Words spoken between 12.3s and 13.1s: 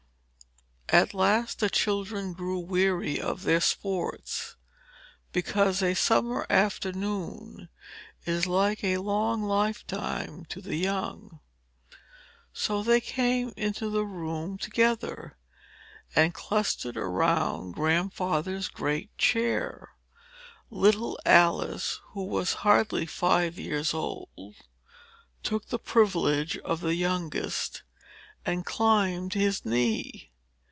So they